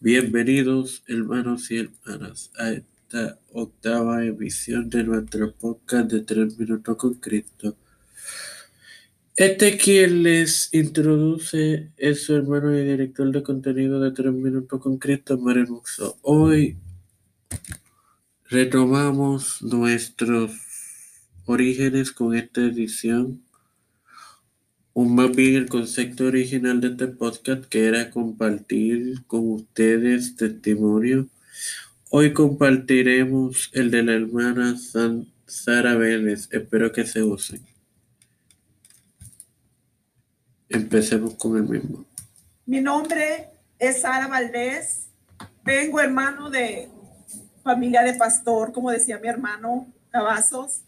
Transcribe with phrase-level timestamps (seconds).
[0.00, 7.14] Bienvenidos, hermanos y hermanas, a esta octava emisión de nuestro podcast de Tres Minutos con
[7.14, 7.76] Cristo.
[9.36, 14.98] Este quien les introduce es su hermano y director de contenido de Tres Minutos con
[14.98, 16.18] Cristo, Mario Muxo.
[16.22, 16.76] Hoy
[18.50, 20.52] retomamos nuestros
[21.44, 23.42] orígenes con esta edición
[24.98, 31.28] un más bien el concepto original de este podcast que era compartir con ustedes testimonio.
[32.10, 36.48] Hoy compartiremos el de la hermana San Sara Vélez.
[36.50, 37.64] Espero que se usen.
[40.68, 42.04] Empecemos con el mismo.
[42.66, 45.10] Mi nombre es Sara Valdés.
[45.62, 46.88] Vengo hermano de
[47.62, 50.82] familia de pastor, como decía mi hermano Cavazos.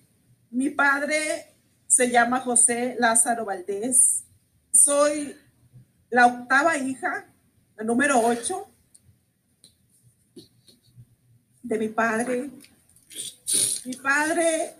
[0.50, 1.49] Mi padre
[1.90, 4.22] se llama José Lázaro Valdés.
[4.72, 5.36] Soy
[6.08, 7.26] la octava hija,
[7.76, 8.68] la número ocho,
[11.62, 12.48] de mi padre.
[13.84, 14.74] Mi padre,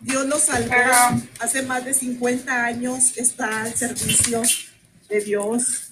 [0.00, 4.42] Dios lo salvó hace más de 50 años, está al servicio
[5.08, 5.90] de Dios.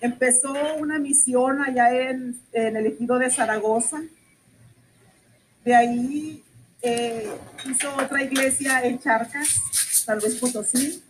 [0.00, 4.00] Empezó una misión allá en, en el ejido de Zaragoza.
[5.64, 6.42] De ahí
[6.82, 7.28] eh,
[7.64, 11.02] hizo otra iglesia en Charcas, tal vez Potosí,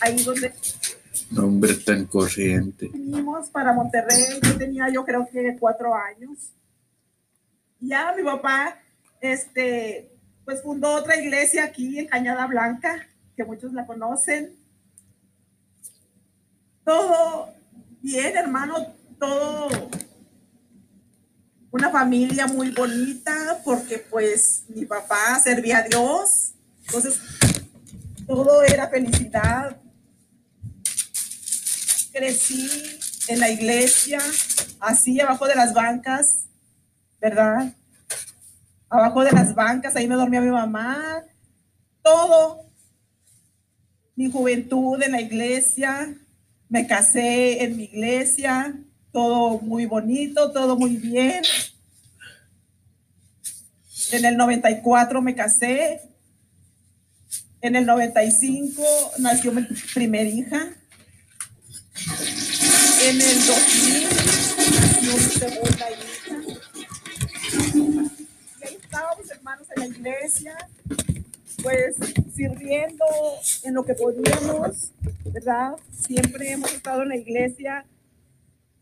[0.00, 0.52] ahí donde...
[1.30, 2.88] Nombre tan corriente.
[2.92, 6.50] Vinimos para Monterrey, yo tenía yo creo que cuatro años.
[7.78, 8.78] Ya mi papá,
[9.20, 10.10] este,
[10.44, 14.56] pues fundó otra iglesia aquí en Cañada Blanca, que muchos la conocen.
[16.84, 17.54] Todo
[18.02, 18.74] bien, hermano,
[19.18, 19.68] todo
[21.70, 26.52] una familia muy bonita porque pues mi papá servía a Dios,
[26.86, 27.20] entonces
[28.26, 29.76] todo era felicidad.
[32.12, 32.68] Crecí
[33.28, 34.18] en la iglesia,
[34.80, 36.46] así abajo de las bancas,
[37.20, 37.72] ¿verdad?
[38.88, 41.22] Abajo de las bancas, ahí me dormía mi mamá.
[42.02, 42.66] Todo,
[44.16, 46.16] mi juventud en la iglesia,
[46.68, 48.74] me casé en mi iglesia,
[49.12, 51.42] todo muy bonito, todo muy bien.
[54.12, 56.00] En el 94 me casé.
[57.62, 58.82] En el 95
[59.18, 59.62] nació mi
[59.94, 60.68] primer hija.
[63.02, 64.08] En el 2000
[64.80, 66.06] nació mi segunda hija.
[68.60, 70.56] Y ahí estábamos hermanos en la iglesia,
[71.62, 71.96] pues
[72.34, 73.04] sirviendo
[73.64, 74.92] en lo que podíamos,
[75.24, 75.72] ¿verdad?
[76.06, 77.84] Siempre hemos estado en la iglesia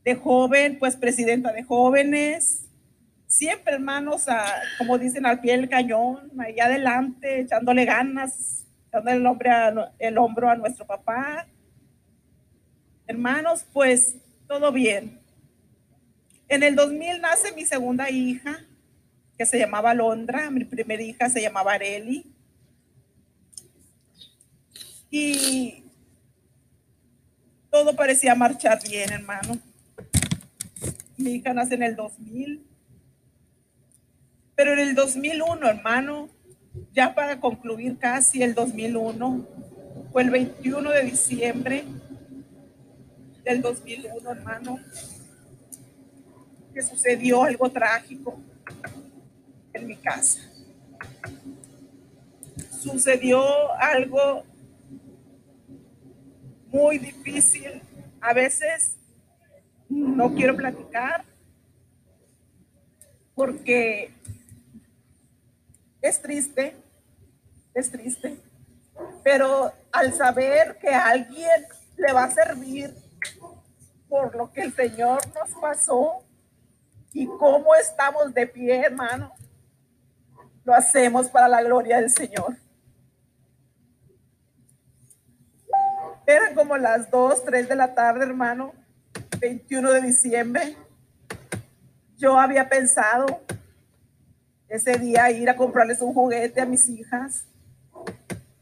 [0.09, 2.63] de joven, pues presidenta de jóvenes,
[3.27, 4.25] siempre hermanos,
[4.79, 9.19] como dicen, al pie del cañón, ahí adelante, echándole ganas, echándole
[9.99, 11.47] el hombro a nuestro papá.
[13.07, 14.15] Hermanos, pues
[14.47, 15.21] todo bien.
[16.49, 18.65] En el 2000 nace mi segunda hija,
[19.37, 22.33] que se llamaba Londra, mi primera hija se llamaba Areli.
[25.11, 25.85] Y
[27.71, 29.59] todo parecía marchar bien, hermano.
[31.19, 32.65] Mi hija nace en el 2000.
[34.55, 36.29] Pero en el 2001, hermano,
[36.93, 39.47] ya para concluir casi el 2001,
[40.13, 41.85] fue el 21 de diciembre
[43.45, 44.79] del 2001, hermano,
[46.73, 48.39] que sucedió algo trágico
[49.73, 50.41] en mi casa.
[52.81, 53.43] Sucedió
[53.75, 54.45] algo
[56.69, 57.83] muy difícil.
[58.21, 58.98] A veces
[59.89, 61.25] no quiero platicar
[63.35, 64.13] porque
[66.03, 66.77] es triste,
[67.75, 68.37] es triste,
[69.23, 71.65] pero al saber que alguien
[71.97, 72.95] le va a servir
[74.09, 76.25] por lo que el Señor nos pasó
[77.13, 79.33] y cómo estamos de pie, hermano,
[80.65, 82.57] lo hacemos para la gloria del Señor.
[86.27, 88.75] Eran como las 2, 3 de la tarde, hermano,
[89.39, 90.77] 21 de diciembre,
[92.17, 93.27] yo había pensado
[94.69, 97.45] ese día ir a comprarles un juguete a mis hijas,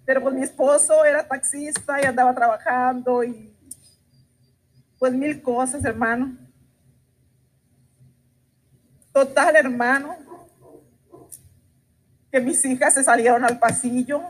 [0.04, 3.52] pero pues mi esposo era taxista y andaba trabajando y
[4.98, 6.36] pues mil cosas, hermano.
[9.12, 10.16] Total, hermano,
[12.30, 14.22] que mis hijas se salieron al pasillo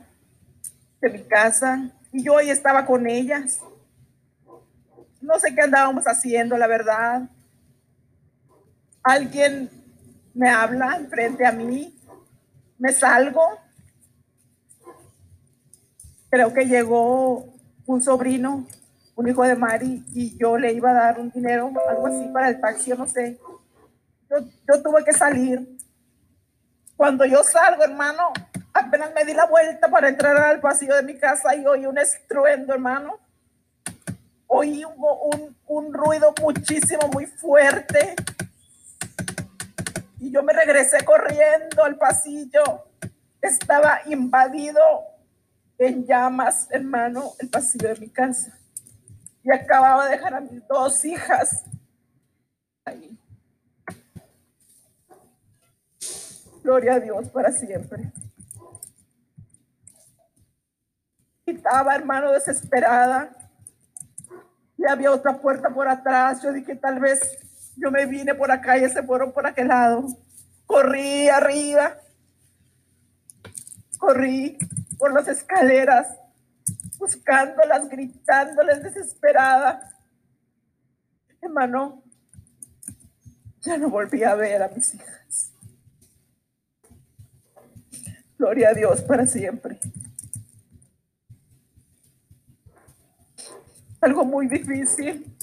[1.01, 3.61] de mi casa y yo ahí estaba con ellas
[5.27, 7.29] no sé qué andábamos haciendo, la verdad.
[9.03, 9.71] Alguien
[10.35, 11.95] me habla frente a mí,
[12.79, 13.43] me salgo.
[16.31, 17.55] Creo que llegó
[17.87, 18.67] un sobrino
[19.17, 22.51] un hijo de Mari, y yo le iba a dar un dinero, algo así para
[22.51, 23.41] el taxi, yo no sé.
[24.31, 25.79] Yo, yo tuve que salir.
[26.97, 28.33] Cuando yo salgo, hermano,
[28.75, 31.97] apenas me di la vuelta para entrar al pasillo de mi casa y oí un
[31.97, 33.19] estruendo, hermano.
[34.59, 38.17] Oí un, un, un ruido muchísimo, muy fuerte.
[40.19, 42.89] Y yo me regresé corriendo al pasillo.
[43.43, 44.81] Estaba invadido
[45.77, 48.59] en llamas, hermano, el pasillo de mi casa.
[49.45, 51.65] Y acababa de dejar a mis dos hijas
[52.83, 53.15] ahí.
[56.63, 58.11] Gloria a Dios para siempre.
[61.45, 63.46] Estaba, hermano, desesperada.
[64.79, 66.43] Y había otra puerta por atrás.
[66.43, 67.21] Yo dije, tal vez
[67.77, 70.07] yo me vine por acá y se fueron por aquel lado.
[70.67, 71.97] Corrí arriba.
[73.99, 74.59] Corrí
[74.99, 76.09] por las escaleras,
[76.99, 79.91] buscándolas, gritándoles desesperada.
[81.41, 82.03] Hermano,
[83.61, 85.53] ya no volví a ver a mis hijas.
[88.39, 89.79] Gloria a Dios para siempre.
[94.01, 95.37] Algo muy difícil.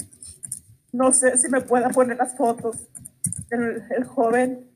[0.92, 2.78] No sé si me pueda poner las fotos
[3.50, 4.74] el joven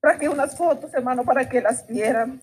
[0.00, 2.40] Traje unas fotos, hermano, para que las vieran.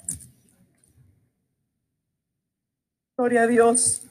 [3.18, 4.02] Gloria a Dios.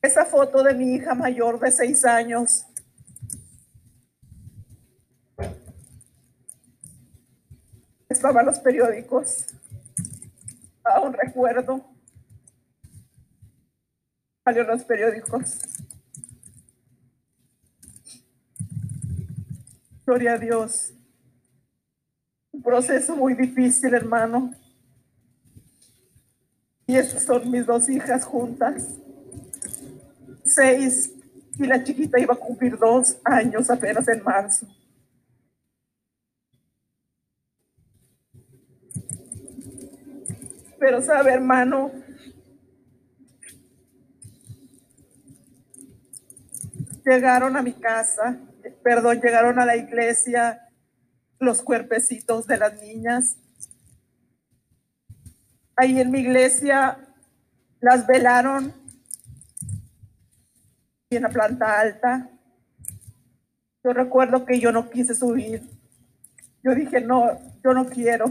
[0.00, 2.64] Esa foto de mi hija mayor de seis años.
[8.08, 9.46] Estaba en los periódicos.
[10.84, 11.84] Aún recuerdo.
[14.44, 15.58] Salió en los periódicos.
[20.04, 20.92] Gloria a Dios.
[22.52, 24.52] Un proceso muy difícil, hermano.
[26.86, 28.96] Y estas son mis dos hijas juntas.
[30.44, 31.10] Seis.
[31.58, 34.66] Y la chiquita iba a cumplir dos años apenas en marzo.
[40.84, 41.90] Pero sabe, hermano,
[47.06, 48.38] llegaron a mi casa
[48.82, 50.68] perdón, llegaron a la iglesia
[51.38, 53.38] los cuerpecitos de las niñas.
[55.74, 56.98] Ahí en mi iglesia
[57.80, 58.74] las velaron
[61.08, 62.30] en la planta alta.
[63.82, 65.62] Yo recuerdo que yo no quise subir.
[66.62, 68.26] Yo dije, no, yo no quiero.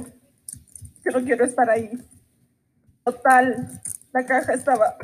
[1.04, 2.00] Yo no quiero estar ahí.
[3.04, 3.82] Total,
[4.14, 4.98] la caja estaba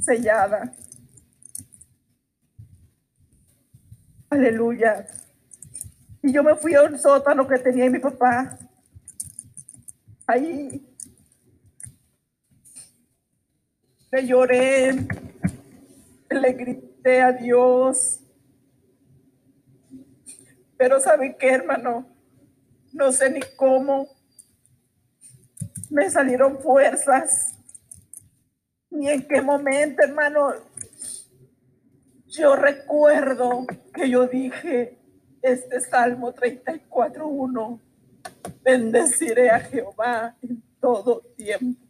[0.00, 0.72] sellada.
[4.30, 5.06] Aleluya.
[6.22, 8.58] Y yo me fui a un sótano que tenía mi papá.
[10.26, 10.82] Ahí
[14.10, 15.06] le lloré,
[16.30, 18.20] le grité a Dios.
[20.78, 22.08] Pero ¿saben qué, hermano?
[22.92, 24.13] No sé ni cómo.
[25.90, 27.54] Me salieron fuerzas.
[28.90, 30.54] Ni en qué momento, hermano.
[32.26, 34.98] Yo recuerdo que yo dije
[35.42, 37.80] este Salmo 34.1,
[38.62, 41.84] bendeciré a Jehová en todo tiempo.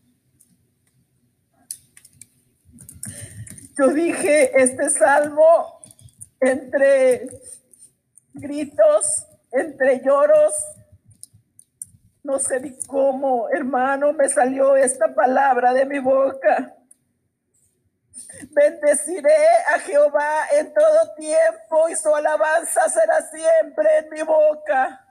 [3.76, 5.80] Yo dije este salmo
[6.38, 7.26] entre
[8.32, 10.54] gritos, entre lloros,
[12.24, 16.74] no sé ni cómo, hermano, me salió esta palabra de mi boca.
[18.50, 19.36] Bendeciré
[19.74, 25.06] a Jehová en todo tiempo y su alabanza será siempre en mi boca.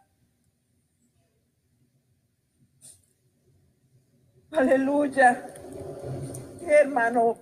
[4.51, 5.45] Aleluya.
[6.65, 7.37] Hermano,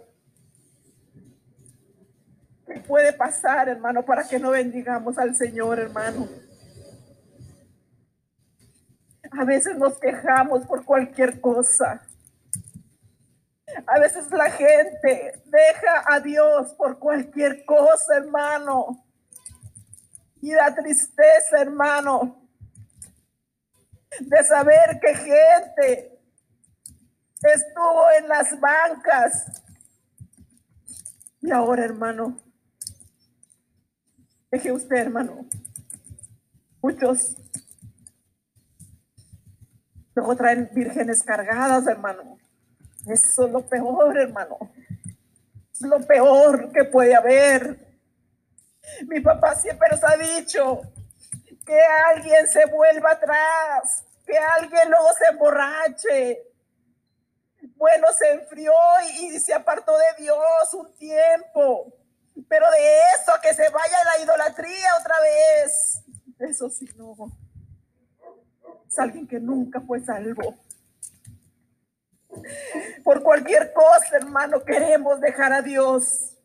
[2.68, 6.28] ¿qué puede pasar, hermano, para que no bendigamos al Señor, hermano?
[9.32, 12.02] A veces nos quejamos por cualquier cosa.
[13.88, 19.06] A veces la gente deja a Dios por cualquier cosa, hermano.
[20.42, 22.50] Y da tristeza, hermano,
[24.20, 26.20] de saber que gente
[27.42, 29.64] estuvo en las bancas.
[31.42, 32.38] Y ahora, hermano,
[34.52, 35.46] deje usted, hermano,
[36.82, 37.36] muchos
[40.22, 42.38] luego traen vírgenes cargadas, hermano.
[43.08, 44.60] Eso es lo peor, hermano.
[45.74, 47.76] Es lo peor que puede haber.
[49.08, 50.82] Mi papá siempre nos ha dicho
[51.66, 51.80] que
[52.14, 56.44] alguien se vuelva atrás, que alguien luego se emborrache.
[57.76, 58.74] bueno, se enfrió
[59.22, 61.92] y, se apartó de Dios un tiempo.
[62.48, 66.04] Pero de eso, que se vaya la idolatría otra vez.
[66.38, 67.16] Eso sí, no.
[68.92, 70.58] Es alguien que nunca fue salvo.
[73.06, 76.38] Por cualquier cosa, hermano, queremos dejar a Dios.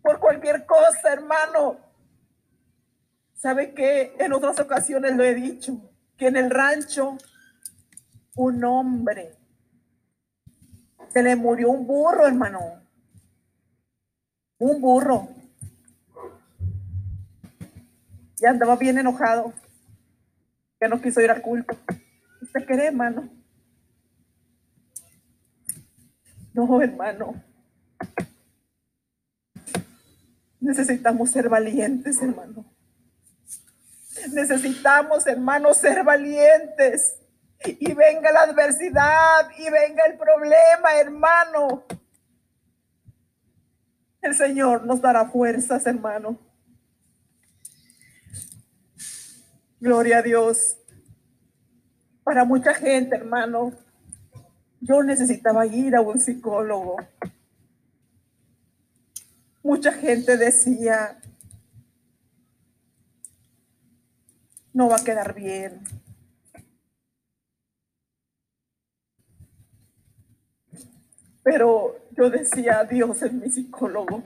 [0.00, 1.76] Por cualquier cosa, hermano.
[3.34, 5.76] ¿Sabe que En otras ocasiones lo he dicho,
[6.16, 7.18] que en el rancho
[8.36, 9.36] un hombre
[11.08, 12.80] se le murió un burro, hermano.
[14.58, 15.30] Un burro.
[18.38, 19.52] Y andaba bien enojado.
[20.80, 21.76] Que no quiso ir al culto.
[22.40, 23.28] ¿Usted cree, hermano?
[26.54, 27.34] No, hermano.
[30.58, 32.64] Necesitamos ser valientes, hermano.
[34.32, 37.16] Necesitamos, hermano, ser valientes.
[37.64, 41.84] Y venga la adversidad y venga el problema, hermano.
[44.22, 46.38] El Señor nos dará fuerzas, hermano.
[49.80, 50.76] Gloria a Dios.
[52.22, 53.72] Para mucha gente, hermano,
[54.78, 56.96] yo necesitaba ir a un psicólogo.
[59.62, 61.18] Mucha gente decía,
[64.74, 65.80] no va a quedar bien.
[71.42, 74.22] Pero yo decía, Dios es mi psicólogo.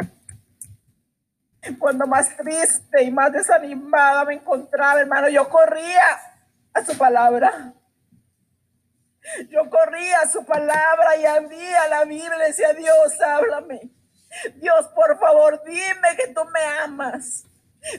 [1.95, 6.03] Cuando más triste y más desanimada me encontraba, hermano, yo corría
[6.73, 7.73] a su palabra.
[9.49, 13.93] Yo corría a su palabra y abría la Biblia y decía, Dios, háblame.
[14.57, 17.45] Dios, por favor, dime que tú me amas.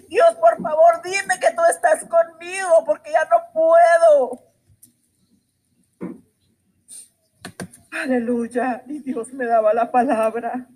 [0.10, 4.44] Dios, por favor, dime que tú estás conmigo porque ya no puedo.
[7.92, 8.84] Aleluya.
[8.88, 10.68] Y Dios me daba la palabra.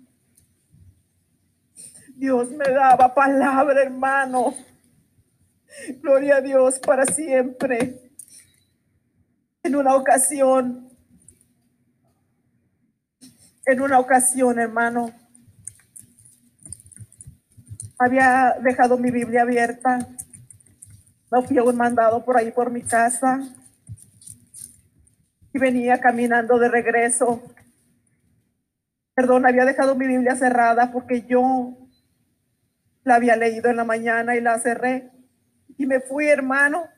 [2.20, 4.54] Dios me daba palabra, hermano.
[6.02, 8.12] Gloria a Dios para siempre.
[9.62, 10.90] En una ocasión,
[13.64, 15.10] en una ocasión, hermano,
[17.98, 20.06] había dejado mi Biblia abierta.
[21.32, 23.40] Me fui un mandado por ahí por mi casa
[25.54, 27.42] y venía caminando de regreso.
[29.14, 31.79] Perdón, había dejado mi Biblia cerrada porque yo
[33.04, 35.10] la había leído en la mañana y la cerré.
[35.76, 36.88] Y me fui, hermano,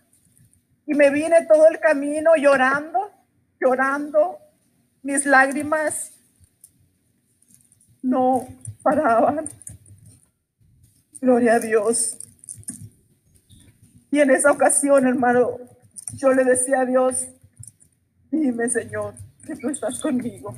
[0.86, 3.10] y me vine todo el camino llorando,
[3.60, 4.38] llorando.
[5.02, 6.12] Mis lágrimas
[8.02, 8.46] no
[8.82, 9.48] paraban.
[11.20, 12.18] Gloria a Dios.
[14.10, 15.58] Y en esa ocasión, hermano,
[16.14, 17.28] yo le decía a Dios,
[18.30, 19.14] dime, Señor,
[19.46, 20.54] que tú estás conmigo.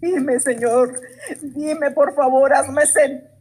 [0.00, 1.00] Dime, Señor,
[1.40, 3.31] dime, por favor, hazme sentir,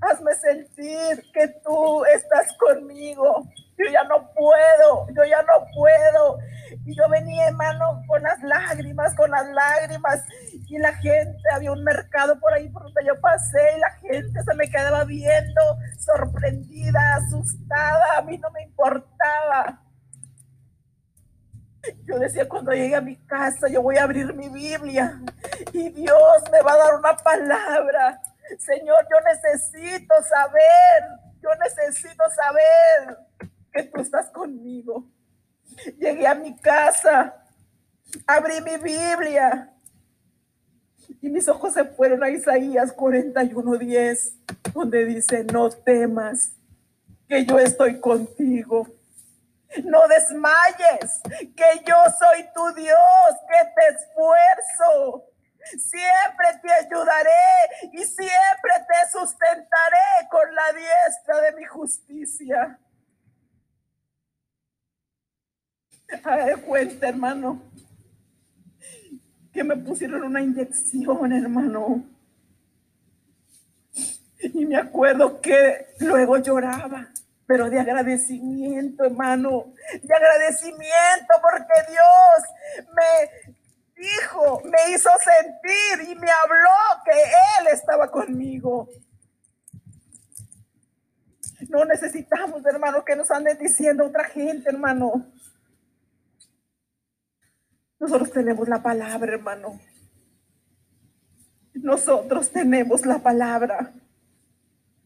[0.00, 3.48] hazme sentir que tú estás conmigo.
[3.78, 6.38] Yo ya no puedo, yo ya no puedo.
[6.84, 10.22] Y yo venía, hermano, con las lágrimas, con las lágrimas.
[10.68, 14.42] Y la gente, había un mercado por ahí por donde yo pasé y la gente
[14.42, 15.60] se me quedaba viendo,
[15.98, 18.18] sorprendida, asustada.
[18.18, 19.82] A mí no me importaba.
[22.04, 25.18] Yo decía, cuando llegue a mi casa, yo voy a abrir mi Biblia
[25.72, 28.20] y Dios me va a dar una palabra.
[28.58, 31.04] Señor, yo necesito saber,
[31.42, 33.18] yo necesito saber
[33.72, 35.04] que tú estás conmigo.
[35.98, 37.42] Llegué a mi casa,
[38.26, 39.72] abrí mi Biblia
[41.20, 44.34] y mis ojos se fueron a Isaías 41:10,
[44.72, 46.52] donde dice, no temas,
[47.28, 48.88] que yo estoy contigo.
[49.84, 51.20] No desmayes,
[51.54, 52.98] que yo soy tu Dios,
[53.46, 55.24] te esfuerzo.
[55.78, 62.80] Siempre te ayudaré y siempre te sustentaré con la diestra de mi justicia.
[66.24, 67.62] A cuenta, hermano,
[69.52, 72.04] que me pusieron una inyección, hermano.
[74.38, 77.08] Y me acuerdo que luego lloraba,
[77.46, 86.30] pero de agradecimiento, hermano, de agradecimiento porque Dios me dijo, me hizo sentir y me
[86.30, 88.88] habló que Él estaba conmigo.
[91.68, 95.26] No necesitamos, hermano, que nos anden diciendo otra gente, hermano.
[98.00, 99.78] Nosotros tenemos la palabra, hermano.
[101.74, 103.92] Nosotros tenemos la palabra.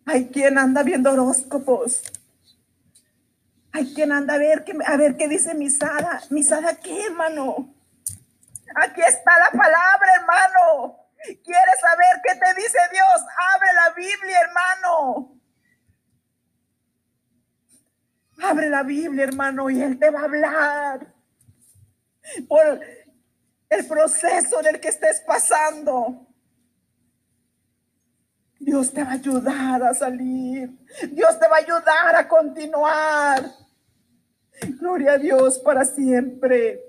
[0.07, 2.05] Hay quien anda viendo horóscopos.
[3.73, 6.23] Hay quien anda a ver, a ver qué dice Misada.
[6.31, 7.75] ¿Misada qué, hermano?
[8.77, 10.97] Aquí está la palabra, hermano.
[11.25, 13.27] ¿Quieres saber qué te dice Dios?
[13.55, 15.41] Abre la Biblia, hermano.
[18.41, 21.14] Abre la Biblia, hermano, y Él te va a hablar
[22.49, 22.81] por
[23.69, 26.27] el proceso en el que estés pasando.
[28.59, 30.71] Dios te va a ayudar a salir.
[31.11, 33.51] Dios te va a ayudar a continuar.
[34.81, 36.81] Gloria a Dios para siempre.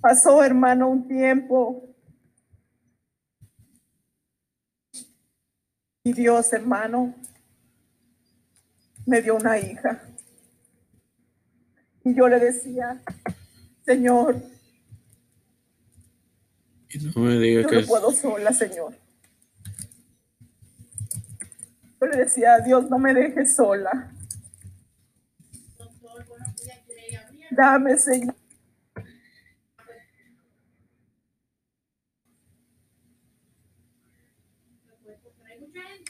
[0.00, 1.94] Pasó, hermano, un tiempo.
[6.02, 7.14] Y Dios, hermano,
[9.06, 10.02] me dio una hija.
[12.04, 13.00] Y yo le decía,
[13.84, 14.36] Señor,
[17.14, 18.94] no me diga yo que no es- puedo sola, Señor.
[22.00, 24.12] Yo le decía, Dios, no me dejes sola.
[27.50, 28.34] Dame, Señor.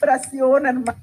[0.01, 0.99] Oración, hermano.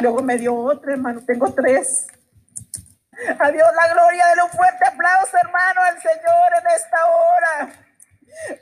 [0.00, 1.24] Luego me dio otra, hermano.
[1.24, 2.06] Tengo tres.
[3.38, 4.26] A Dios la gloria.
[4.28, 7.72] Denle un fuerte aplauso, hermano, al Señor en esta hora.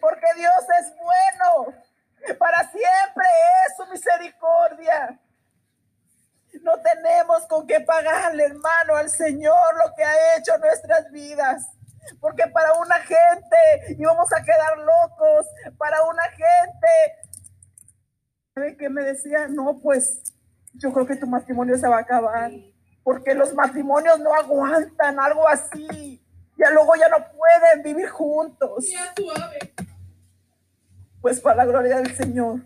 [0.00, 1.74] Porque Dios es bueno.
[2.38, 3.26] Para siempre
[3.66, 5.20] es su misericordia.
[6.62, 11.68] No tenemos con qué pagarle, hermano, al Señor lo que ha hecho en nuestras vidas.
[12.20, 15.46] Porque para una gente íbamos a quedar locos.
[15.76, 17.24] Para una gente
[18.54, 19.48] ¿Sabe qué me decía?
[19.48, 20.33] No, pues
[20.74, 22.52] yo creo que tu matrimonio se va a acabar.
[23.02, 26.20] Porque los matrimonios no aguantan algo así.
[26.56, 28.86] Ya luego ya no pueden vivir juntos.
[31.20, 32.60] Pues para la gloria del Señor.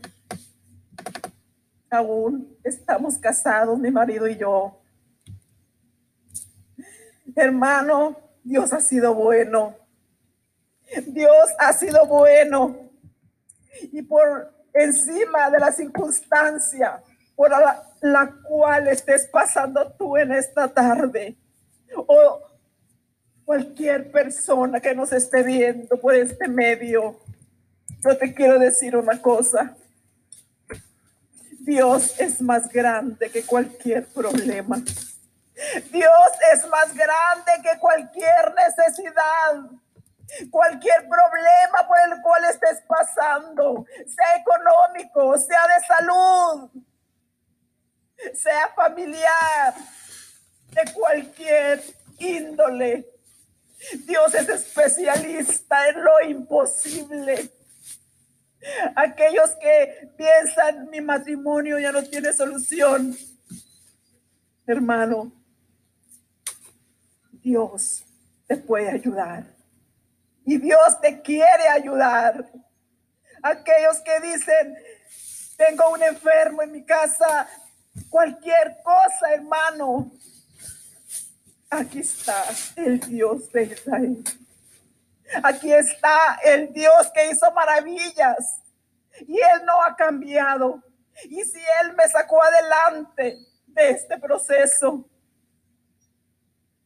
[1.90, 4.80] Aún estamos casados, mi marido y yo.
[7.34, 9.74] Hermano, Dios ha sido bueno.
[11.06, 12.76] Dios ha sido bueno.
[13.92, 17.02] Y por encima de la circunstancia
[17.38, 21.36] por la, la cual estés pasando tú en esta tarde,
[21.94, 22.40] o
[23.44, 27.16] cualquier persona que nos esté viendo por este medio,
[28.04, 29.76] yo te quiero decir una cosa.
[31.60, 34.78] Dios es más grande que cualquier problema.
[35.92, 39.70] Dios es más grande que cualquier necesidad.
[40.50, 46.70] Cualquier problema por el cual estés pasando, sea económico, sea de salud,
[48.34, 49.74] sea familiar,
[50.70, 51.82] de cualquier
[52.18, 53.06] índole.
[54.06, 57.50] Dios es especialista en lo imposible.
[58.96, 63.16] Aquellos que piensan mi matrimonio ya no tiene solución,
[64.66, 65.32] hermano,
[67.32, 68.04] Dios
[68.46, 69.46] te puede ayudar.
[70.44, 72.50] Y Dios te quiere ayudar.
[73.42, 74.76] Aquellos que dicen,
[75.56, 77.48] tengo un enfermo en mi casa,
[78.08, 80.10] cualquier cosa, hermano.
[81.70, 82.44] Aquí está
[82.76, 84.24] el Dios de Israel.
[85.42, 88.62] Aquí está el Dios que hizo maravillas.
[89.26, 90.82] Y Él no ha cambiado.
[91.24, 95.08] Y si Él me sacó adelante de este proceso,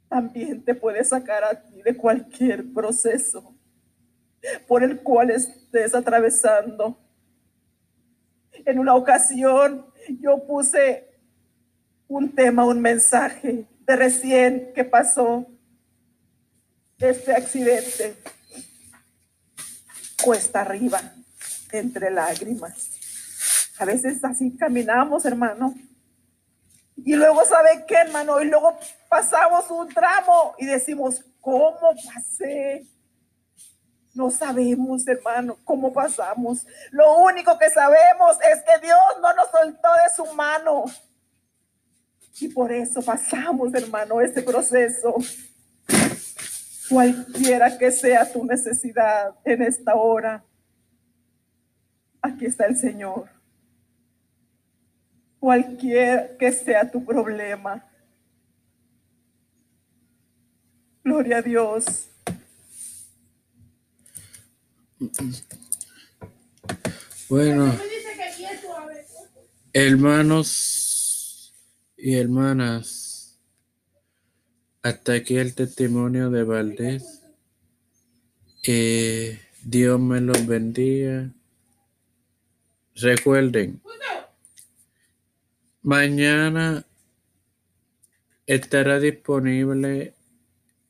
[0.09, 3.55] también te puede sacar a ti de cualquier proceso
[4.67, 6.99] por el cual estés atravesando.
[8.65, 11.09] En una ocasión yo puse
[12.09, 15.47] un tema, un mensaje de recién que pasó
[16.99, 18.15] este accidente
[20.23, 21.01] cuesta arriba,
[21.73, 22.91] entre lágrimas.
[23.79, 25.75] A veces así caminamos, hermano.
[26.97, 28.41] Y luego, ¿sabe qué, hermano?
[28.41, 32.87] Y luego pasamos un tramo y decimos, ¿cómo pasé?
[34.15, 36.67] No sabemos, hermano, cómo pasamos.
[36.91, 40.85] Lo único que sabemos es que Dios no nos soltó de su mano.
[42.41, 45.15] Y por eso pasamos, hermano, este proceso.
[46.89, 50.45] Cualquiera que sea tu necesidad en esta hora,
[52.21, 53.31] aquí está el Señor.
[55.41, 57.89] Cualquier que sea tu problema.
[61.03, 62.12] Gloria a Dios.
[67.29, 67.75] Bueno,
[69.73, 71.55] hermanos
[71.97, 73.39] y hermanas,
[74.83, 77.23] hasta aquí el testimonio de Valdés.
[79.65, 81.33] Dios me los bendiga.
[82.95, 83.81] Recuerden,
[85.83, 86.85] mañana
[88.47, 90.15] estará disponible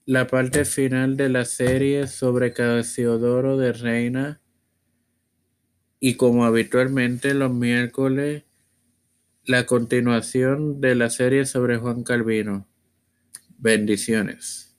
[0.05, 4.41] la parte final de la serie sobre Casiodoro de Reina
[6.01, 8.43] y como habitualmente los miércoles
[9.45, 12.67] la continuación de la serie sobre Juan Calvino.
[13.59, 14.72] Bendiciones.